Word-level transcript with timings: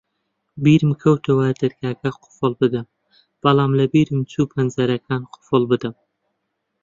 بیرم 0.63 0.91
کەوتەوە 1.01 1.47
دەرگاکە 1.61 2.09
قوفڵ 2.21 2.51
بدەم، 2.61 2.85
بەڵام 3.41 3.71
لەبیرم 3.79 4.19
چوو 4.31 4.49
پەنجەرەکان 4.53 5.21
قوفڵ 5.33 5.61
بدەم. 5.71 5.95